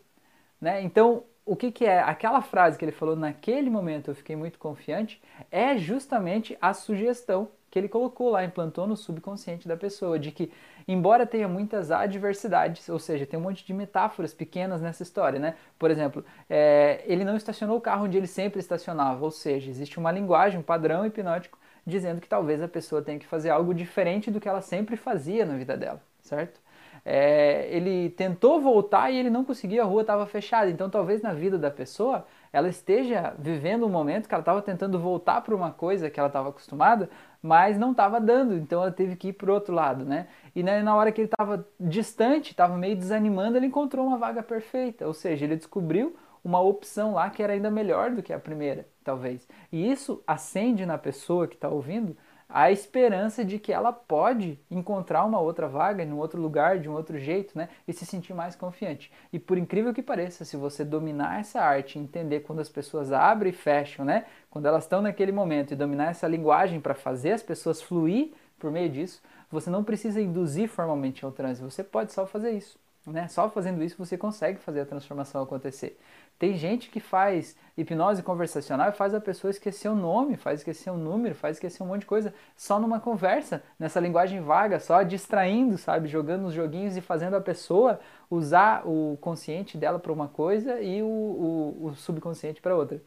Né? 0.60 0.82
Então, 0.82 1.24
o 1.46 1.56
que, 1.56 1.72
que 1.72 1.86
é? 1.86 2.00
Aquela 2.00 2.42
frase 2.42 2.78
que 2.78 2.86
ele 2.86 2.92
falou, 2.92 3.16
naquele 3.16 3.70
momento 3.70 4.12
eu 4.12 4.16
fiquei 4.16 4.36
muito 4.36 4.60
confiante, 4.60 5.22
é 5.50 5.78
justamente 5.78 6.58
a 6.62 6.74
sugestão 6.74 7.50
que 7.70 7.78
ele 7.78 7.88
colocou 7.88 8.30
lá, 8.30 8.44
implantou 8.44 8.88
no 8.88 8.98
subconsciente 8.98 9.68
da 9.68 9.78
pessoa, 9.78 10.18
de 10.18 10.32
que, 10.32 10.52
embora 10.88 11.26
tenha 11.26 11.48
muitas 11.48 11.92
adversidades, 11.92 12.90
ou 12.90 12.98
seja, 13.00 13.26
tem 13.26 13.40
um 13.40 13.44
monte 13.44 13.66
de 13.66 13.74
metáforas 13.74 14.34
pequenas 14.34 14.82
nessa 14.82 15.04
história, 15.04 15.40
né? 15.40 15.56
Por 15.78 15.92
exemplo, 15.92 16.26
é, 16.50 17.04
ele 17.06 17.24
não 17.24 17.36
estacionou 17.36 17.78
o 17.78 17.82
carro 17.82 18.06
onde 18.06 18.18
ele 18.18 18.28
sempre 18.28 18.60
estacionava, 18.60 19.24
ou 19.24 19.32
seja, 19.32 19.70
existe 19.70 20.00
uma 20.00 20.12
linguagem, 20.12 20.60
um 20.60 20.64
padrão 20.64 21.06
hipnótico 21.06 21.60
dizendo 21.86 22.22
que 22.22 22.28
talvez 22.28 22.62
a 22.62 22.68
pessoa 22.68 23.02
tenha 23.02 23.20
que 23.20 23.28
fazer 23.28 23.50
algo 23.50 23.74
diferente 23.74 24.32
do 24.32 24.40
que 24.40 24.48
ela 24.48 24.62
sempre 24.62 24.96
fazia 24.96 25.46
na 25.46 25.56
vida 25.56 25.76
dela, 25.78 26.02
certo? 26.22 26.60
É, 27.06 27.68
ele 27.72 28.10
tentou 28.12 28.60
voltar 28.60 29.10
e 29.10 29.18
ele 29.18 29.30
não 29.30 29.44
conseguiu, 29.44 29.82
a 29.82 29.86
rua 29.86 30.02
estava 30.02 30.26
fechada. 30.26 30.70
Então, 30.70 30.90
talvez 30.90 31.22
na 31.22 31.34
vida 31.34 31.58
da 31.58 31.72
pessoa 31.72 32.26
ela 32.52 32.68
esteja 32.68 33.34
vivendo 33.38 33.86
um 33.86 33.90
momento 33.90 34.28
que 34.28 34.34
ela 34.34 34.42
estava 34.42 34.62
tentando 34.62 35.00
voltar 35.00 35.42
para 35.42 35.56
uma 35.56 35.72
coisa 35.72 36.10
que 36.10 36.20
ela 36.20 36.28
estava 36.28 36.50
acostumada, 36.50 37.10
mas 37.42 37.78
não 37.78 37.92
estava 37.92 38.20
dando. 38.20 38.56
Então, 38.56 38.82
ela 38.82 38.92
teve 38.92 39.16
que 39.16 39.30
ir 39.30 39.34
para 39.34 39.52
o 39.52 39.54
outro 39.54 39.74
lado, 39.74 40.04
né? 40.04 40.28
E 40.56 40.64
na 40.64 40.96
hora 40.96 41.12
que 41.12 41.22
ele 41.22 41.28
estava 41.28 41.66
distante, 41.80 42.52
estava 42.52 42.76
meio 42.78 42.96
desanimando, 42.96 43.58
ele 43.58 43.68
encontrou 43.68 44.06
uma 44.06 44.18
vaga 44.18 44.44
perfeita. 44.44 45.08
Ou 45.08 45.14
seja, 45.14 45.46
ele 45.46 45.56
descobriu 45.56 46.16
uma 46.44 46.60
opção 46.62 47.14
lá 47.14 47.30
que 47.30 47.44
era 47.44 47.54
ainda 47.54 47.70
melhor 47.70 48.12
do 48.12 48.24
que 48.24 48.34
a 48.34 48.40
primeira, 48.40 48.88
talvez. 49.04 49.48
E 49.72 49.92
isso 49.92 50.24
acende 50.26 50.86
na 50.86 50.98
pessoa 50.98 51.48
que 51.48 51.56
está 51.56 51.70
ouvindo 51.70 52.16
a 52.50 52.72
esperança 52.72 53.46
de 53.46 53.60
que 53.60 53.72
ela 53.72 53.94
pode 53.94 54.60
encontrar 54.72 55.24
uma 55.24 55.40
outra 55.40 55.68
vaga 55.68 56.04
em 56.04 56.12
um 56.12 56.18
outro 56.18 56.42
lugar, 56.42 56.80
de 56.80 56.90
um 56.90 56.94
outro 56.94 57.20
jeito, 57.20 57.56
né? 57.56 57.70
E 57.88 57.94
se 57.94 58.08
sentir 58.08 58.34
mais 58.34 58.56
confiante. 58.56 59.12
E 59.32 59.38
por 59.38 59.56
incrível 59.56 59.94
que 59.94 60.02
pareça, 60.02 60.44
se 60.44 60.58
você 60.58 60.84
dominar 60.84 61.40
essa 61.40 61.62
arte, 61.62 62.00
entender 62.00 62.40
quando 62.40 62.60
as 62.60 62.68
pessoas 62.68 63.12
abrem 63.12 63.52
e 63.52 63.56
fecham, 63.56 64.04
né? 64.04 64.26
Quando 64.50 64.66
elas 64.66 64.86
estão 64.86 65.00
naquele 65.00 65.32
momento 65.32 65.74
e 65.74 65.76
dominar 65.76 66.10
essa 66.10 66.28
linguagem 66.28 66.82
para 66.82 66.96
fazer 66.96 67.34
as 67.34 67.44
pessoas 67.44 67.84
fluir 67.84 68.32
por 68.58 68.72
meio 68.72 68.90
disso, 68.90 69.22
você 69.52 69.70
não 69.70 69.84
precisa 69.84 70.20
induzir 70.20 70.68
formalmente 70.68 71.24
ao 71.24 71.32
transe, 71.32 71.62
você 71.62 71.84
pode 71.84 72.12
só 72.12 72.26
fazer 72.26 72.52
isso. 72.52 72.80
Né? 73.08 73.28
Só 73.28 73.50
fazendo 73.50 73.84
isso 73.84 73.98
você 73.98 74.18
consegue 74.18 74.60
fazer 74.60 74.82
a 74.82 74.86
transformação 74.86 75.42
acontecer. 75.42 76.00
Tem 76.38 76.56
gente 76.56 76.90
que 76.90 77.00
faz 77.00 77.56
hipnose 77.78 78.24
conversacional 78.24 78.90
e 78.90 78.94
faz 78.94 79.14
a 79.14 79.20
pessoa 79.20 79.52
esquecer 79.52 79.90
o 79.90 79.96
nome, 79.96 80.38
faz 80.38 80.60
esquecer 80.60 80.90
o 80.90 80.98
número, 80.98 81.36
faz 81.36 81.58
esquecer 81.58 81.84
um 81.84 81.88
monte 81.88 82.02
de 82.02 82.06
coisa 82.06 82.34
só 82.56 82.80
numa 82.80 83.00
conversa, 83.00 83.64
nessa 83.78 84.00
linguagem 84.00 84.42
vaga, 84.42 84.80
só 84.80 85.04
distraindo, 85.04 85.78
sabe? 85.78 86.08
Jogando 86.08 86.48
os 86.48 86.54
joguinhos 86.54 86.96
e 86.96 87.02
fazendo 87.02 87.36
a 87.36 87.42
pessoa 87.42 88.00
usar 88.30 88.88
o 88.88 89.18
consciente 89.20 89.78
dela 89.78 90.00
para 90.00 90.14
uma 90.14 90.28
coisa 90.28 90.80
e 90.80 91.02
o, 91.02 91.08
o, 91.08 91.86
o 91.88 91.96
subconsciente 91.96 92.62
para 92.62 92.76
outra. 92.76 93.02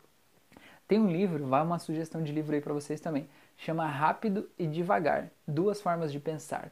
Tem 0.87 1.00
um 1.00 1.11
livro, 1.11 1.47
vai 1.47 1.62
uma 1.62 1.78
sugestão 1.78 2.23
de 2.23 2.33
livro 2.33 2.55
aí 2.55 2.61
para 2.61 2.75
vocês 2.75 3.00
também, 3.00 3.26
chama 3.57 3.87
Rápido 3.87 4.47
e 4.59 4.67
Devagar, 4.67 5.31
Duas 5.47 5.81
Formas 5.81 6.12
de 6.12 6.21
Pensar. 6.21 6.71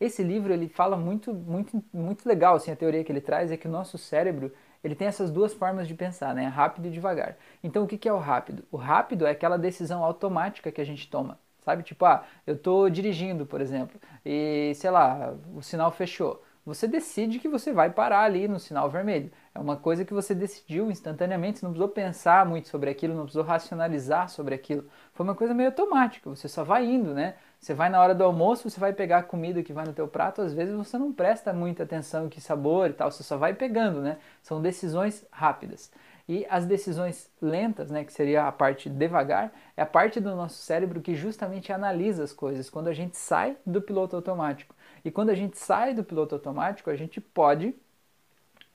Esse 0.00 0.22
livro 0.22 0.52
ele 0.52 0.68
fala 0.68 0.96
muito, 0.96 1.32
muito, 1.34 1.84
muito 1.92 2.26
legal, 2.28 2.56
assim, 2.56 2.70
a 2.70 2.76
teoria 2.76 3.04
que 3.04 3.12
ele 3.12 3.20
traz 3.20 3.52
é 3.52 3.56
que 3.56 3.68
o 3.68 3.70
nosso 3.70 3.98
cérebro 3.98 4.52
ele 4.82 4.94
tem 4.94 5.06
essas 5.06 5.30
duas 5.30 5.52
formas 5.52 5.86
de 5.86 5.94
pensar, 5.94 6.34
né? 6.34 6.46
Rápido 6.46 6.86
e 6.88 6.90
devagar. 6.90 7.36
Então, 7.62 7.84
o 7.84 7.86
que 7.86 8.08
é 8.08 8.12
o 8.12 8.18
rápido? 8.18 8.64
O 8.70 8.78
rápido 8.78 9.26
é 9.26 9.30
aquela 9.30 9.58
decisão 9.58 10.02
automática 10.02 10.72
que 10.72 10.80
a 10.80 10.84
gente 10.84 11.08
toma, 11.10 11.38
sabe? 11.60 11.82
Tipo, 11.82 12.06
ah, 12.06 12.24
eu 12.46 12.54
estou 12.54 12.88
dirigindo, 12.88 13.44
por 13.44 13.60
exemplo, 13.60 14.00
e 14.24 14.72
sei 14.74 14.90
lá, 14.90 15.34
o 15.54 15.60
sinal 15.62 15.90
fechou. 15.92 16.42
Você 16.64 16.86
decide 16.86 17.38
que 17.38 17.48
você 17.48 17.72
vai 17.72 17.90
parar 17.90 18.20
ali 18.20 18.46
no 18.46 18.60
sinal 18.60 18.90
vermelho. 18.90 19.32
É 19.54 19.58
uma 19.58 19.76
coisa 19.76 20.04
que 20.04 20.12
você 20.12 20.34
decidiu 20.34 20.90
instantaneamente, 20.90 21.58
você 21.58 21.64
não 21.64 21.72
precisou 21.72 21.88
pensar 21.88 22.44
muito 22.44 22.68
sobre 22.68 22.90
aquilo, 22.90 23.14
não 23.14 23.22
precisou 23.22 23.44
racionalizar 23.44 24.28
sobre 24.28 24.54
aquilo. 24.54 24.86
Foi 25.14 25.24
uma 25.24 25.34
coisa 25.34 25.54
meio 25.54 25.70
automática, 25.70 26.28
você 26.28 26.48
só 26.48 26.62
vai 26.62 26.84
indo, 26.84 27.14
né? 27.14 27.34
Você 27.58 27.74
vai 27.74 27.88
na 27.88 28.00
hora 28.00 28.14
do 28.14 28.24
almoço, 28.24 28.68
você 28.68 28.78
vai 28.78 28.92
pegar 28.92 29.18
a 29.18 29.22
comida 29.22 29.62
que 29.62 29.72
vai 29.72 29.84
no 29.84 29.92
teu 29.92 30.06
prato, 30.06 30.42
às 30.42 30.52
vezes 30.52 30.74
você 30.74 30.96
não 30.96 31.12
presta 31.12 31.52
muita 31.52 31.82
atenção 31.82 32.26
em 32.26 32.28
que 32.28 32.40
sabor 32.40 32.90
e 32.90 32.92
tal, 32.92 33.10
você 33.10 33.22
só 33.22 33.36
vai 33.36 33.54
pegando, 33.54 34.00
né? 34.00 34.18
São 34.42 34.62
decisões 34.62 35.26
rápidas. 35.30 35.90
E 36.28 36.46
as 36.48 36.64
decisões 36.64 37.28
lentas, 37.42 37.90
né, 37.90 38.04
que 38.04 38.12
seria 38.12 38.46
a 38.46 38.52
parte 38.52 38.88
devagar, 38.88 39.52
é 39.76 39.82
a 39.82 39.86
parte 39.86 40.20
do 40.20 40.36
nosso 40.36 40.62
cérebro 40.62 41.00
que 41.00 41.14
justamente 41.14 41.72
analisa 41.72 42.22
as 42.22 42.32
coisas 42.32 42.70
quando 42.70 42.86
a 42.86 42.92
gente 42.92 43.16
sai 43.16 43.56
do 43.66 43.82
piloto 43.82 44.14
automático. 44.14 44.72
E 45.04 45.10
quando 45.10 45.30
a 45.30 45.34
gente 45.34 45.58
sai 45.58 45.94
do 45.94 46.04
piloto 46.04 46.34
automático, 46.34 46.90
a 46.90 46.96
gente 46.96 47.20
pode 47.20 47.74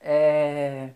é, 0.00 0.90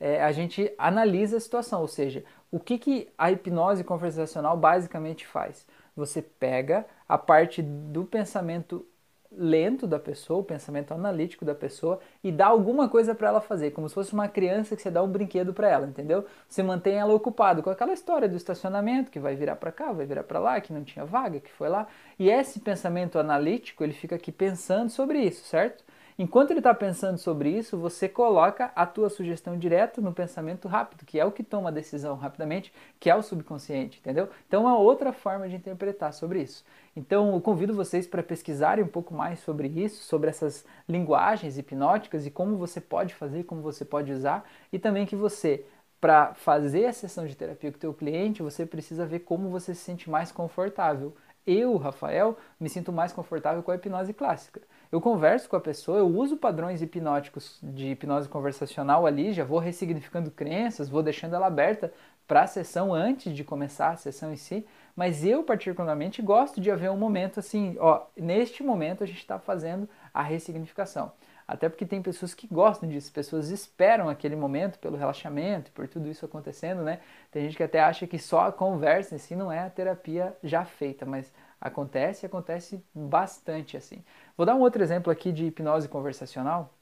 é, 0.00 0.22
a 0.22 0.32
gente 0.32 0.72
analisa 0.76 1.36
a 1.36 1.40
situação, 1.40 1.80
ou 1.80 1.88
seja, 1.88 2.24
o 2.50 2.58
que, 2.60 2.78
que 2.78 3.08
a 3.16 3.30
hipnose 3.30 3.84
conversacional 3.84 4.56
basicamente 4.56 5.26
faz? 5.26 5.66
Você 5.96 6.20
pega 6.20 6.84
a 7.08 7.16
parte 7.16 7.62
do 7.62 8.04
pensamento 8.04 8.86
lento 9.36 9.86
da 9.86 9.98
pessoa, 9.98 10.40
o 10.40 10.44
pensamento 10.44 10.92
analítico 10.92 11.44
da 11.44 11.54
pessoa 11.54 12.00
e 12.22 12.30
dá 12.30 12.46
alguma 12.46 12.88
coisa 12.88 13.14
para 13.14 13.28
ela 13.28 13.40
fazer, 13.40 13.70
como 13.72 13.88
se 13.88 13.94
fosse 13.94 14.12
uma 14.12 14.28
criança 14.28 14.76
que 14.76 14.82
você 14.82 14.90
dá 14.90 15.02
um 15.02 15.08
brinquedo 15.08 15.52
para 15.52 15.68
ela, 15.68 15.86
entendeu? 15.86 16.24
Você 16.48 16.62
mantém 16.62 16.94
ela 16.94 17.12
ocupada 17.12 17.62
com 17.62 17.70
aquela 17.70 17.92
história 17.92 18.28
do 18.28 18.36
estacionamento 18.36 19.10
que 19.10 19.18
vai 19.18 19.34
virar 19.34 19.56
para 19.56 19.72
cá, 19.72 19.92
vai 19.92 20.06
virar 20.06 20.24
para 20.24 20.38
lá, 20.38 20.60
que 20.60 20.72
não 20.72 20.84
tinha 20.84 21.04
vaga, 21.04 21.40
que 21.40 21.50
foi 21.50 21.68
lá. 21.68 21.86
E 22.18 22.30
esse 22.30 22.60
pensamento 22.60 23.18
analítico, 23.18 23.84
ele 23.84 23.92
fica 23.92 24.16
aqui 24.16 24.32
pensando 24.32 24.90
sobre 24.90 25.20
isso, 25.20 25.44
certo? 25.44 25.84
Enquanto 26.16 26.52
ele 26.52 26.60
está 26.60 26.72
pensando 26.72 27.18
sobre 27.18 27.50
isso, 27.50 27.76
você 27.76 28.08
coloca 28.08 28.70
a 28.76 28.86
tua 28.86 29.10
sugestão 29.10 29.58
direto 29.58 30.00
no 30.00 30.12
pensamento 30.12 30.68
rápido, 30.68 31.04
que 31.04 31.18
é 31.18 31.24
o 31.24 31.32
que 31.32 31.42
toma 31.42 31.70
a 31.70 31.72
decisão 31.72 32.14
rapidamente, 32.14 32.72
que 33.00 33.10
é 33.10 33.16
o 33.16 33.22
subconsciente, 33.22 33.98
entendeu? 33.98 34.28
Então, 34.46 34.68
é 34.68 34.72
outra 34.72 35.12
forma 35.12 35.48
de 35.48 35.56
interpretar 35.56 36.12
sobre 36.12 36.40
isso. 36.42 36.64
Então, 36.94 37.34
eu 37.34 37.40
convido 37.40 37.74
vocês 37.74 38.06
para 38.06 38.22
pesquisarem 38.22 38.84
um 38.84 38.88
pouco 38.88 39.12
mais 39.12 39.40
sobre 39.40 39.66
isso, 39.66 40.04
sobre 40.04 40.30
essas 40.30 40.64
linguagens 40.88 41.58
hipnóticas 41.58 42.26
e 42.26 42.30
como 42.30 42.56
você 42.56 42.80
pode 42.80 43.12
fazer, 43.12 43.42
como 43.42 43.60
você 43.60 43.84
pode 43.84 44.12
usar, 44.12 44.48
e 44.72 44.78
também 44.78 45.06
que 45.06 45.16
você 45.16 45.64
para 46.00 46.34
fazer 46.34 46.84
a 46.84 46.92
sessão 46.92 47.26
de 47.26 47.34
terapia 47.34 47.72
com 47.72 47.78
o 47.78 47.80
teu 47.80 47.94
cliente, 47.94 48.42
você 48.42 48.66
precisa 48.66 49.06
ver 49.06 49.20
como 49.20 49.48
você 49.48 49.74
se 49.74 49.80
sente 49.80 50.10
mais 50.10 50.30
confortável. 50.30 51.16
Eu, 51.46 51.76
Rafael, 51.78 52.36
me 52.60 52.68
sinto 52.68 52.92
mais 52.92 53.10
confortável 53.10 53.62
com 53.62 53.70
a 53.70 53.74
hipnose 53.74 54.12
clássica. 54.12 54.60
Eu 54.94 55.00
converso 55.00 55.48
com 55.48 55.56
a 55.56 55.60
pessoa, 55.60 55.98
eu 55.98 56.06
uso 56.06 56.36
padrões 56.36 56.80
hipnóticos 56.80 57.58
de 57.60 57.88
hipnose 57.88 58.28
conversacional 58.28 59.08
ali, 59.08 59.32
já 59.32 59.42
vou 59.42 59.58
ressignificando 59.58 60.30
crenças, 60.30 60.88
vou 60.88 61.02
deixando 61.02 61.34
ela 61.34 61.48
aberta 61.48 61.92
para 62.28 62.42
a 62.42 62.46
sessão 62.46 62.94
antes 62.94 63.34
de 63.34 63.42
começar 63.42 63.88
a 63.88 63.96
sessão 63.96 64.32
em 64.32 64.36
si, 64.36 64.64
mas 64.94 65.24
eu 65.24 65.42
particularmente 65.42 66.22
gosto 66.22 66.60
de 66.60 66.70
haver 66.70 66.92
um 66.92 66.96
momento 66.96 67.40
assim, 67.40 67.76
ó, 67.80 68.06
neste 68.16 68.62
momento 68.62 69.02
a 69.02 69.06
gente 69.06 69.18
está 69.18 69.36
fazendo 69.36 69.88
a 70.14 70.22
ressignificação. 70.22 71.10
Até 71.46 71.68
porque 71.68 71.84
tem 71.84 72.00
pessoas 72.00 72.32
que 72.32 72.46
gostam 72.46 72.88
disso, 72.88 73.12
pessoas 73.12 73.50
esperam 73.50 74.08
aquele 74.08 74.36
momento 74.36 74.78
pelo 74.78 74.96
relaxamento, 74.96 75.72
por 75.72 75.88
tudo 75.88 76.08
isso 76.08 76.24
acontecendo, 76.24 76.82
né? 76.82 77.00
Tem 77.32 77.42
gente 77.42 77.56
que 77.56 77.64
até 77.64 77.80
acha 77.80 78.06
que 78.06 78.18
só 78.18 78.46
a 78.46 78.52
conversa 78.52 79.16
em 79.16 79.18
si 79.18 79.34
não 79.34 79.50
é 79.50 79.58
a 79.58 79.68
terapia 79.68 80.34
já 80.42 80.64
feita, 80.64 81.04
mas 81.04 81.32
Acontece 81.64 82.26
acontece 82.26 82.84
bastante 82.94 83.74
assim. 83.74 84.04
Vou 84.36 84.44
dar 84.44 84.54
um 84.54 84.60
outro 84.60 84.82
exemplo 84.82 85.12
aqui 85.12 85.32
de 85.32 85.46
hipnose 85.46 85.88
conversacional 85.88 86.72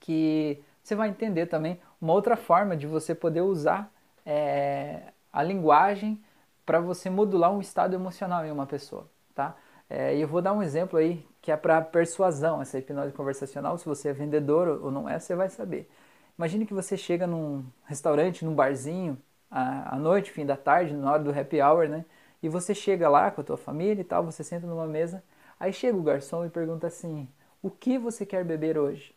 que 0.00 0.62
você 0.82 0.94
vai 0.94 1.08
entender 1.08 1.46
também 1.46 1.80
uma 2.00 2.12
outra 2.12 2.36
forma 2.36 2.76
de 2.76 2.86
você 2.86 3.14
poder 3.14 3.40
usar 3.40 3.90
é, 4.26 5.12
a 5.32 5.42
linguagem 5.42 6.22
para 6.66 6.80
você 6.80 7.08
modular 7.08 7.50
um 7.52 7.60
estado 7.60 7.94
emocional 7.94 8.44
em 8.44 8.50
uma 8.50 8.66
pessoa, 8.66 9.08
tá? 9.34 9.56
É, 9.88 10.16
e 10.16 10.20
eu 10.20 10.28
vou 10.28 10.42
dar 10.42 10.52
um 10.52 10.62
exemplo 10.62 10.98
aí 10.98 11.26
que 11.40 11.52
é 11.52 11.56
para 11.56 11.80
persuasão, 11.80 12.60
essa 12.60 12.78
hipnose 12.78 13.12
conversacional. 13.12 13.76
Se 13.78 13.84
você 13.84 14.08
é 14.08 14.12
vendedor 14.12 14.80
ou 14.82 14.90
não 14.90 15.08
é, 15.08 15.18
você 15.18 15.34
vai 15.34 15.48
saber. 15.50 15.90
Imagine 16.38 16.66
que 16.66 16.74
você 16.74 16.96
chega 16.96 17.26
num 17.26 17.64
restaurante, 17.84 18.44
num 18.44 18.54
barzinho, 18.54 19.16
à 19.50 19.96
noite, 19.96 20.32
fim 20.32 20.44
da 20.44 20.56
tarde, 20.56 20.94
na 20.94 21.12
hora 21.12 21.22
do 21.22 21.30
happy 21.30 21.60
hour, 21.62 21.88
né? 21.88 22.04
E 22.42 22.48
você 22.48 22.74
chega 22.74 23.08
lá 23.08 23.30
com 23.30 23.40
a 23.40 23.44
tua 23.44 23.56
família 23.56 24.00
e 24.00 24.04
tal, 24.04 24.24
você 24.24 24.42
senta 24.42 24.66
numa 24.66 24.86
mesa, 24.86 25.22
aí 25.64 25.72
chega 25.72 25.96
o 25.96 26.02
garçom 26.02 26.44
e 26.44 26.50
pergunta 26.50 26.86
assim: 26.86 27.28
"O 27.62 27.70
que 27.70 27.98
você 27.98 28.24
quer 28.26 28.44
beber 28.44 28.78
hoje?" 28.78 29.14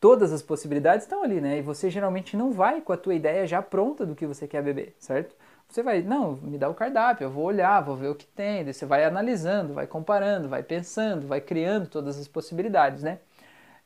Todas 0.00 0.32
as 0.32 0.42
possibilidades 0.42 1.04
estão 1.04 1.22
ali, 1.22 1.40
né? 1.40 1.58
E 1.58 1.62
você 1.62 1.90
geralmente 1.90 2.36
não 2.36 2.52
vai 2.52 2.80
com 2.80 2.92
a 2.92 2.96
tua 2.96 3.14
ideia 3.14 3.46
já 3.46 3.62
pronta 3.62 4.04
do 4.04 4.14
que 4.14 4.26
você 4.26 4.46
quer 4.46 4.62
beber, 4.62 4.94
certo? 4.98 5.34
Você 5.68 5.82
vai, 5.82 6.02
não, 6.02 6.36
me 6.36 6.58
dá 6.58 6.68
o 6.68 6.74
cardápio, 6.74 7.24
eu 7.24 7.30
vou 7.30 7.44
olhar, 7.44 7.80
vou 7.80 7.96
ver 7.96 8.08
o 8.08 8.14
que 8.14 8.26
tem, 8.26 8.62
daí 8.64 8.72
você 8.74 8.86
vai 8.86 9.04
analisando, 9.04 9.74
vai 9.74 9.86
comparando, 9.86 10.48
vai 10.48 10.62
pensando, 10.62 11.26
vai 11.26 11.40
criando 11.40 11.88
todas 11.88 12.18
as 12.18 12.28
possibilidades, 12.28 13.02
né? 13.02 13.18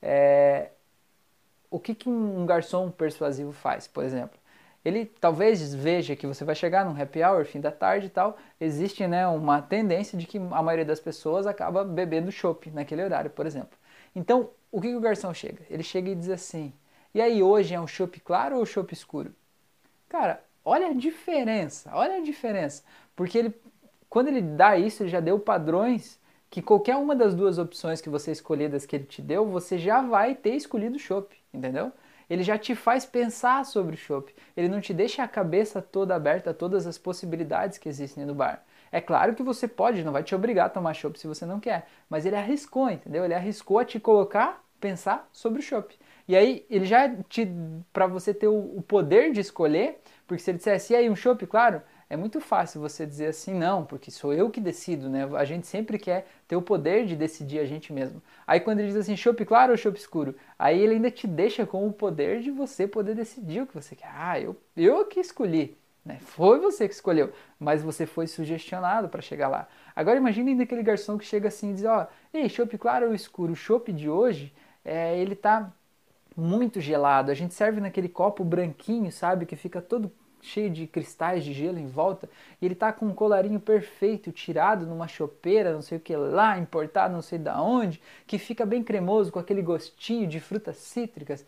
É... 0.03 0.71
O 1.71 1.79
que, 1.81 1.95
que 1.95 2.09
um 2.09 2.47
garçom 2.47 2.91
persuasivo 2.91 3.53
faz, 3.53 3.87
por 3.87 4.05
exemplo? 4.05 4.40
Ele 4.85 5.05
talvez 5.21 5.75
veja 5.75 6.17
que 6.17 6.27
você 6.27 6.45
vai 6.45 6.55
chegar 6.55 6.85
num 6.85 7.01
happy 7.01 7.23
hour, 7.23 7.45
fim 7.45 7.61
da 7.61 7.71
tarde 7.71 8.07
e 8.07 8.11
tal, 8.11 8.37
existe 8.61 9.07
né, 9.07 9.27
uma 9.27 9.61
tendência 9.61 10.19
de 10.19 10.27
que 10.27 10.39
a 10.39 10.63
maioria 10.63 10.85
das 10.85 11.01
pessoas 11.01 11.47
acaba 11.47 11.85
bebendo 11.85 12.33
chopp 12.33 12.71
naquele 12.71 13.05
horário, 13.05 13.31
por 13.31 13.47
exemplo. 13.47 13.79
Então, 14.15 14.51
o 14.73 14.81
que, 14.81 14.89
que 14.89 14.97
o 14.97 15.01
garçom 15.01 15.33
chega? 15.35 15.63
Ele 15.69 15.83
chega 15.83 16.11
e 16.11 16.15
diz 16.15 16.31
assim, 16.31 16.73
e 17.15 17.21
aí 17.21 17.43
hoje 17.43 17.75
é 17.75 17.81
um 17.81 17.87
chopp 17.87 18.19
claro 18.21 18.57
ou 18.57 18.65
chopp 18.67 18.93
escuro? 18.93 19.35
Cara, 20.09 20.43
olha 20.65 20.89
a 20.89 20.95
diferença, 20.95 21.91
olha 21.93 22.17
a 22.17 22.21
diferença, 22.21 22.83
porque 23.15 23.39
ele, 23.39 23.55
quando 24.09 24.29
ele 24.29 24.41
dá 24.41 24.77
isso, 24.77 25.03
ele 25.03 25.11
já 25.11 25.21
deu 25.21 25.39
padrões 25.39 26.19
que 26.51 26.61
qualquer 26.61 26.97
uma 26.97 27.15
das 27.15 27.35
duas 27.35 27.59
opções 27.59 28.01
que 28.01 28.09
você 28.09 28.33
escolher 28.33 28.69
das 28.69 28.85
que 28.85 28.97
ele 28.97 29.05
te 29.05 29.23
deu, 29.23 29.47
você 29.47 29.79
já 29.79 30.03
vai 30.03 30.35
ter 30.35 30.57
escolhido 30.57 30.97
o 30.97 30.99
chopp, 30.99 31.37
entendeu? 31.55 31.93
Ele 32.31 32.45
já 32.45 32.57
te 32.57 32.77
faz 32.77 33.05
pensar 33.05 33.67
sobre 33.67 33.97
o 33.97 33.99
chopp. 33.99 34.33
Ele 34.57 34.69
não 34.69 34.81
te 34.81 34.95
deixa 34.95 35.25
a 35.25 35.29
cabeça 35.29 35.83
toda 35.83 36.15
aberta 36.15 36.51
a 36.51 36.55
todas 36.55 36.87
as 36.87 36.97
possibilidades 36.97 37.77
que 37.77 37.89
existem 37.89 38.25
no 38.25 38.35
bar. 38.35 38.65
É 38.93 39.01
claro 39.01 39.35
que 39.35 39.43
você 39.43 39.67
pode, 39.67 40.05
não 40.05 40.13
vai 40.13 40.23
te 40.23 40.35
obrigar 40.35 40.67
a 40.67 40.71
tomar 40.71 40.95
chopp 40.95 41.19
se 41.19 41.27
você 41.27 41.45
não 41.45 41.59
quer, 41.59 41.89
mas 42.09 42.25
ele 42.25 42.37
arriscou, 42.37 42.89
entendeu? 42.89 43.25
Ele 43.25 43.35
arriscou 43.35 43.81
a 43.81 43.85
te 43.85 43.99
colocar 43.99 44.65
pensar 44.81 45.29
sobre 45.33 45.59
o 45.59 45.63
chopp. 45.63 45.95
E 46.27 46.37
aí 46.37 46.65
ele 46.71 46.87
já 46.87 47.13
te 47.29 47.49
para 47.93 48.07
você 48.07 48.33
ter 48.33 48.49
o, 48.49 48.79
o, 48.79 48.83
poder 48.83 49.33
de 49.33 49.41
escolher, 49.41 50.01
porque 50.27 50.43
se 50.43 50.51
ele 50.51 50.59
dissesse, 50.59 50.93
e 50.93 50.97
aí 50.97 51.11
um 51.11 51.17
chopp, 51.17 51.45
claro, 51.47 51.83
é 52.11 52.17
muito 52.17 52.41
fácil 52.41 52.81
você 52.81 53.07
dizer 53.07 53.27
assim, 53.27 53.55
não, 53.55 53.85
porque 53.85 54.11
sou 54.11 54.35
eu 54.35 54.51
que 54.51 54.61
decido, 54.61 55.09
né? 55.09 55.29
A 55.37 55.45
gente 55.45 55.69
sempre 55.69 55.97
quer 55.97 56.27
ter 56.49 56.57
o 56.57 56.63
poder 56.63 57.07
de 57.07 57.15
decidir 57.15 57.61
a 57.61 57.65
gente 57.65 57.93
mesmo. 57.93 58.21
Aí 58.45 58.59
quando 58.59 58.81
ele 58.81 58.89
diz 58.89 58.97
assim, 58.97 59.17
chopp 59.17 59.45
claro 59.45 59.71
ou 59.71 59.79
chopp 59.79 59.97
escuro, 59.97 60.35
aí 60.59 60.81
ele 60.81 60.95
ainda 60.95 61.09
te 61.09 61.29
deixa 61.29 61.65
com 61.65 61.87
o 61.87 61.93
poder 61.93 62.41
de 62.41 62.51
você 62.51 62.89
poder 62.89 63.15
decidir 63.15 63.63
o 63.63 63.67
que 63.67 63.75
você 63.75 63.95
quer. 63.95 64.11
Ah, 64.13 64.41
eu, 64.41 64.57
eu 64.77 65.05
que 65.07 65.21
escolhi. 65.21 65.79
Né? 66.05 66.19
Foi 66.21 66.59
você 66.59 66.89
que 66.89 66.95
escolheu, 66.95 67.33
mas 67.61 67.81
você 67.81 68.07
foi 68.07 68.27
sugestionado 68.27 69.09
para 69.09 69.23
chegar 69.23 69.47
lá. 69.47 69.69
Agora 69.95 70.17
imagine 70.17 70.51
ainda 70.51 70.65
aquele 70.65 70.83
garçom 70.83 71.17
que 71.17 71.25
chega 71.25 71.47
assim 71.47 71.71
e 71.71 71.75
diz, 71.75 71.85
ó, 71.85 72.03
oh, 72.03 72.37
ei, 72.37 72.49
chopp 72.49 72.77
claro 72.77 73.07
ou 73.07 73.15
escuro? 73.15 73.53
O 73.53 73.57
chopp 73.57 73.93
de 73.93 74.11
hoje, 74.11 74.53
é, 74.85 75.17
ele 75.17 75.37
tá 75.37 75.73
muito 76.37 76.81
gelado. 76.81 77.31
A 77.31 77.35
gente 77.35 77.55
serve 77.55 77.81
naquele 77.81 78.09
copo 78.09 78.43
branquinho, 78.43 79.13
sabe, 79.13 79.47
que 79.47 79.55
fica 79.55 79.81
todo 79.81 80.11
cheio 80.43 80.71
de 80.71 80.87
cristais 80.87 81.45
de 81.45 81.53
gelo 81.53 81.79
em 81.79 81.87
volta, 81.87 82.29
e 82.61 82.67
ele 82.67 82.75
tá 82.75 82.93
com 82.93 83.07
um 83.07 83.15
colarinho 83.15 83.61
perfeito, 83.61 84.33
tirado 84.33 84.87
numa 84.87 85.09
chopeira, 85.09 85.73
não 85.73 85.83
sei 85.83 85.99
o 85.99 86.01
que 86.01 86.15
lá, 86.17 86.59
importado 86.59 87.15
não 87.15 87.23
sei 87.23 87.39
da 87.39 87.63
onde, 87.63 88.01
que 88.27 88.39
fica 88.39 88.65
bem 88.67 88.83
cremoso 88.83 89.33
com 89.33 89.39
aquele 89.39 89.63
gostinho 89.63 90.27
de 90.27 90.41
frutas 90.41 90.77
cítricas. 90.77 91.47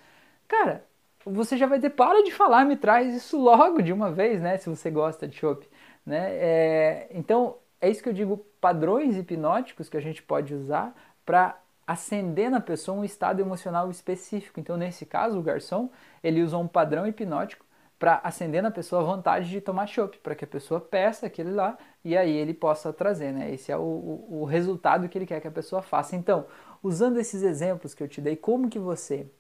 Cara, 0.49 0.85
você 1.25 1.57
já 1.57 1.67
vai 1.67 1.79
ter 1.79 1.91
para 1.91 2.23
de 2.23 2.33
falar, 2.33 2.65
me 2.65 2.77
traz 2.77 3.15
isso 3.15 3.39
logo 3.39 3.81
de 3.81 3.93
uma 3.93 4.11
vez, 4.11 4.41
né, 4.41 4.57
se 4.59 4.69
você 4.69 4.91
gosta 4.91 5.27
de 5.27 5.37
chopp, 5.37 5.69
né? 6.05 6.35
É, 6.35 7.09
então, 7.13 7.57
é 7.81 7.89
isso 7.89 8.03
que 8.03 8.09
eu 8.09 8.13
digo, 8.13 8.45
padrões 8.61 9.17
hipnóticos 9.17 9.89
que 9.89 9.97
a 9.97 10.01
gente 10.01 10.23
pode 10.23 10.55
usar 10.55 10.95
para 11.25 11.59
acender 11.87 12.51
na 12.51 12.61
pessoa 12.61 12.99
um 12.99 13.05
estado 13.05 13.41
emocional 13.41 13.91
específico. 13.91 14.61
Então, 14.61 14.77
nesse 14.77 15.05
caso, 15.05 15.39
o 15.39 15.43
garçom, 15.43 15.91
ele 16.23 16.43
usou 16.43 16.63
um 16.63 16.69
padrão 16.69 17.07
hipnótico 17.07 17.65
para 18.03 18.21
acender 18.25 18.61
na 18.61 18.71
pessoa 18.73 19.01
a 19.01 19.05
vontade 19.05 19.49
de 19.49 19.61
tomar 19.61 19.87
chopp, 19.87 20.19
para 20.19 20.35
que 20.35 20.45
a 20.45 20.49
pessoa 20.49 20.81
peça 20.81 21.25
aquele 21.25 21.53
lá 21.53 21.79
e 22.05 22.17
aí 22.17 22.33
ele 22.33 22.53
possa 22.53 22.93
trazer, 22.93 23.31
né? 23.31 23.55
Esse 23.55 23.71
é 23.71 23.77
o, 23.77 23.81
o, 23.81 24.41
o, 24.41 24.45
resultado 24.45 25.09
que 25.09 25.17
ele 25.17 25.25
quer 25.25 25.41
que 25.41 25.47
a 25.47 25.53
pessoa 25.53 25.81
faça. 25.81 26.17
Então, 26.17 26.47
usando 26.83 27.21
esses 27.21 27.45
exemplos 27.45 27.95
que 27.95 28.03
eu 28.03 28.09
te 28.09 28.21
dei, 28.21 28.35
como 28.35 28.69
que 28.69 28.77
você 28.77 29.31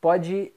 pode 0.00 0.52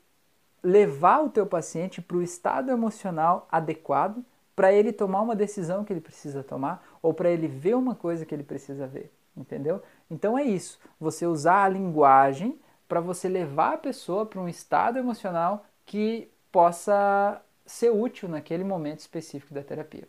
levar 0.62 1.24
o 1.24 1.32
teu 1.32 1.48
paciente 1.48 2.00
para 2.00 2.18
o 2.18 2.22
estado 2.22 2.70
emocional 2.70 3.48
adequado 3.52 4.24
para 4.56 4.72
ele 4.72 4.94
tomar 4.94 5.22
uma 5.22 5.36
decisão 5.36 5.84
que 5.84 5.92
ele 5.92 6.00
precisa 6.00 6.44
tomar 6.44 6.88
ou 7.02 7.12
para 7.12 7.32
ele 7.32 7.48
ver 7.48 7.76
uma 7.76 7.96
coisa 7.96 8.24
que 8.24 8.36
ele 8.36 8.44
precisa 8.44 8.86
ver, 8.86 9.12
entendeu? 9.36 9.82
Então 10.12 10.38
é 10.38 10.44
isso, 10.44 10.80
você 11.00 11.26
usar 11.26 11.64
a 11.64 11.70
linguagem 11.70 12.60
para 12.88 13.02
você 13.02 13.28
levar 13.28 13.74
a 13.74 13.78
pessoa 13.80 14.28
para 14.28 14.40
um 14.40 14.48
estado 14.48 15.00
emocional 15.00 15.66
que 15.88 16.30
possa 16.52 17.42
ser 17.68 17.92
útil 17.92 18.28
naquele 18.28 18.64
momento 18.64 19.00
específico 19.00 19.54
da 19.54 19.62
terapia. 19.62 20.08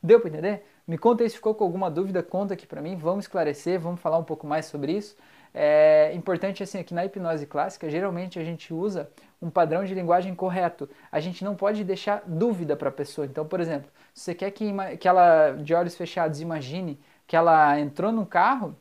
Deu 0.00 0.20
para 0.20 0.28
entender? 0.28 0.64
Me 0.86 0.96
conta 0.96 1.24
aí 1.24 1.30
se 1.30 1.36
ficou 1.36 1.54
com 1.54 1.64
alguma 1.64 1.90
dúvida, 1.90 2.22
conta 2.22 2.54
aqui 2.54 2.66
para 2.66 2.80
mim, 2.80 2.96
vamos 2.96 3.24
esclarecer, 3.24 3.80
vamos 3.80 4.00
falar 4.00 4.18
um 4.18 4.24
pouco 4.24 4.46
mais 4.46 4.66
sobre 4.66 4.92
isso. 4.92 5.16
É 5.52 6.12
importante 6.14 6.62
assim, 6.62 6.78
aqui 6.78 6.94
na 6.94 7.04
hipnose 7.04 7.46
clássica, 7.46 7.90
geralmente 7.90 8.38
a 8.38 8.44
gente 8.44 8.72
usa 8.72 9.10
um 9.40 9.50
padrão 9.50 9.84
de 9.84 9.94
linguagem 9.94 10.34
correto. 10.34 10.88
A 11.10 11.18
gente 11.18 11.44
não 11.44 11.56
pode 11.56 11.82
deixar 11.82 12.22
dúvida 12.26 12.76
para 12.76 12.90
a 12.90 12.92
pessoa. 12.92 13.26
Então, 13.26 13.44
por 13.44 13.58
exemplo, 13.58 13.90
se 14.14 14.24
você 14.24 14.34
quer 14.34 14.50
que, 14.50 14.72
que 14.98 15.08
ela, 15.08 15.52
de 15.52 15.74
olhos 15.74 15.96
fechados, 15.96 16.40
imagine 16.40 17.00
que 17.26 17.34
ela 17.34 17.78
entrou 17.80 18.12
num 18.12 18.24
carro, 18.24 18.76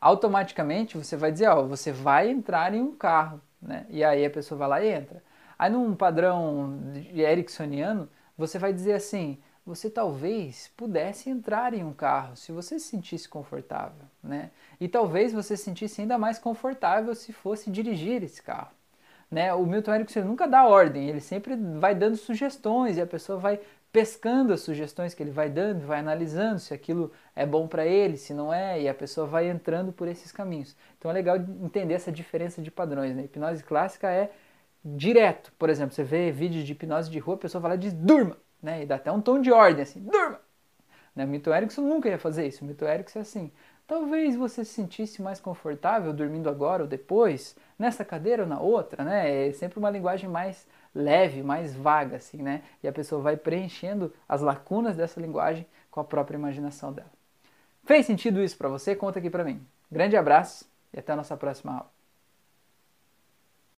automaticamente 0.00 0.96
você 0.96 1.16
vai 1.16 1.30
dizer, 1.30 1.48
ó, 1.48 1.62
você 1.62 1.92
vai 1.92 2.30
entrar 2.30 2.74
em 2.74 2.80
um 2.80 2.94
carro, 2.94 3.40
né? 3.60 3.86
E 3.88 4.04
aí 4.04 4.24
a 4.24 4.30
pessoa 4.30 4.58
vai 4.58 4.68
lá 4.68 4.82
e 4.82 4.88
entra. 4.88 5.22
Aí 5.58 5.70
num 5.70 5.94
padrão 5.94 6.78
ericksoniano, 7.14 8.08
você 8.36 8.58
vai 8.58 8.72
dizer 8.72 8.92
assim, 8.92 9.38
você 9.64 9.90
talvez 9.90 10.70
pudesse 10.76 11.28
entrar 11.28 11.74
em 11.74 11.82
um 11.82 11.92
carro 11.92 12.36
se 12.36 12.52
você 12.52 12.78
se 12.78 12.86
sentisse 12.86 13.28
confortável, 13.28 14.04
né? 14.22 14.50
E 14.80 14.86
talvez 14.86 15.32
você 15.32 15.56
se 15.56 15.64
sentisse 15.64 16.00
ainda 16.00 16.16
mais 16.16 16.38
confortável 16.38 17.14
se 17.14 17.32
fosse 17.32 17.70
dirigir 17.70 18.22
esse 18.22 18.40
carro. 18.40 18.70
Né? 19.28 19.52
O 19.52 19.66
Milton 19.66 19.94
Erickson 19.94 20.20
nunca 20.20 20.46
dá 20.46 20.68
ordem, 20.68 21.08
ele 21.08 21.20
sempre 21.20 21.56
vai 21.56 21.96
dando 21.96 22.16
sugestões 22.16 22.96
e 22.96 23.00
a 23.00 23.06
pessoa 23.06 23.38
vai 23.38 23.58
pescando 23.92 24.52
as 24.52 24.60
sugestões 24.60 25.14
que 25.14 25.22
ele 25.22 25.30
vai 25.30 25.48
dando, 25.48 25.86
vai 25.86 25.98
analisando 25.98 26.60
se 26.60 26.74
aquilo 26.74 27.10
é 27.34 27.46
bom 27.46 27.66
para 27.66 27.84
ele, 27.86 28.16
se 28.16 28.34
não 28.34 28.52
é, 28.52 28.80
e 28.80 28.88
a 28.88 28.94
pessoa 28.94 29.26
vai 29.26 29.48
entrando 29.48 29.90
por 29.90 30.06
esses 30.06 30.30
caminhos. 30.30 30.76
Então 30.98 31.10
é 31.10 31.14
legal 31.14 31.36
entender 31.38 31.94
essa 31.94 32.12
diferença 32.12 32.62
de 32.62 32.70
padrões. 32.70 33.16
Né? 33.16 33.24
hipnose 33.24 33.64
clássica 33.64 34.08
é 34.10 34.30
direto. 34.94 35.52
Por 35.58 35.68
exemplo, 35.68 35.94
você 35.94 36.04
vê 36.04 36.30
vídeos 36.30 36.64
de 36.64 36.72
hipnose 36.72 37.10
de 37.10 37.18
rua, 37.18 37.34
a 37.34 37.38
pessoa 37.38 37.60
fala 37.60 37.76
diz 37.76 37.92
durma 37.92 38.36
né? 38.62 38.82
E 38.82 38.86
dá 38.86 38.96
até 38.96 39.10
um 39.12 39.20
tom 39.20 39.40
de 39.40 39.52
ordem, 39.52 39.82
assim, 39.82 40.00
durma! 40.00 40.40
Né? 41.14 41.24
O 41.24 41.28
Milton 41.28 41.54
Erickson 41.54 41.82
nunca 41.82 42.08
ia 42.08 42.18
fazer 42.18 42.46
isso. 42.46 42.64
O 42.64 42.66
Milton 42.66 42.86
Erickson 42.86 43.20
é 43.20 43.22
assim, 43.22 43.52
talvez 43.86 44.36
você 44.36 44.64
se 44.64 44.72
sentisse 44.74 45.22
mais 45.22 45.40
confortável 45.40 46.12
dormindo 46.12 46.50
agora 46.50 46.82
ou 46.82 46.88
depois, 46.88 47.56
nessa 47.78 48.04
cadeira 48.04 48.42
ou 48.42 48.48
na 48.48 48.60
outra, 48.60 49.04
né? 49.04 49.48
É 49.48 49.52
sempre 49.52 49.78
uma 49.78 49.88
linguagem 49.88 50.28
mais 50.28 50.66
leve, 50.94 51.42
mais 51.42 51.74
vaga, 51.74 52.16
assim, 52.16 52.42
né? 52.42 52.62
E 52.82 52.88
a 52.88 52.92
pessoa 52.92 53.22
vai 53.22 53.36
preenchendo 53.36 54.12
as 54.28 54.42
lacunas 54.42 54.96
dessa 54.96 55.20
linguagem 55.20 55.66
com 55.90 56.00
a 56.00 56.04
própria 56.04 56.36
imaginação 56.36 56.92
dela. 56.92 57.12
Fez 57.84 58.04
sentido 58.04 58.42
isso 58.42 58.58
para 58.58 58.68
você? 58.68 58.96
Conta 58.96 59.18
aqui 59.18 59.30
para 59.30 59.44
mim. 59.44 59.64
Grande 59.90 60.16
abraço 60.16 60.68
e 60.92 60.98
até 60.98 61.12
a 61.12 61.16
nossa 61.16 61.36
próxima 61.36 61.72
aula. 61.72 61.95